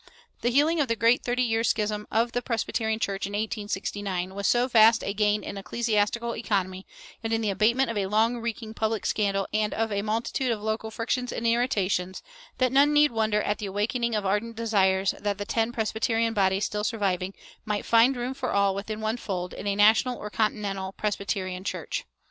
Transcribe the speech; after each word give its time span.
The 0.41 0.49
healing 0.49 0.79
of 0.81 0.87
the 0.87 0.95
great 0.95 1.23
thirty 1.23 1.43
years' 1.43 1.69
schism 1.69 2.07
of 2.09 2.31
the 2.31 2.41
Presbyterian 2.41 2.97
Church, 2.97 3.27
in 3.27 3.33
1869, 3.33 4.33
was 4.33 4.47
so 4.47 4.67
vast 4.67 5.03
a 5.03 5.13
gain 5.13 5.43
in 5.43 5.59
ecclesiastical 5.59 6.35
economy, 6.35 6.87
and 7.23 7.31
in 7.31 7.41
the 7.41 7.51
abatement 7.51 7.91
of 7.91 7.97
a 7.99 8.07
long 8.07 8.37
reeking 8.37 8.73
public 8.73 9.05
scandal 9.05 9.47
and 9.53 9.75
of 9.75 9.91
a 9.91 10.01
multitude 10.01 10.49
of 10.49 10.59
local 10.59 10.89
frictions 10.89 11.31
and 11.31 11.45
irritations, 11.45 12.23
that 12.57 12.71
none 12.71 12.93
need 12.93 13.11
wonder 13.11 13.43
at 13.43 13.59
the 13.59 13.67
awakening 13.67 14.15
of 14.15 14.25
ardent 14.25 14.55
desires 14.55 15.13
that 15.19 15.37
the 15.37 15.45
ten 15.45 15.71
Presbyterian 15.71 16.33
bodies 16.33 16.65
still 16.65 16.83
surviving 16.83 17.35
might 17.63 17.85
"find 17.85 18.17
room 18.17 18.33
for 18.33 18.49
all 18.51 18.73
within 18.73 19.01
one 19.01 19.17
fold"[413:3] 19.17 19.59
in 19.59 19.67
a 19.67 19.75
national 19.75 20.17
or 20.17 20.31
continental 20.31 20.93
Presbyterian 20.93 21.63
Church. 21.63 22.05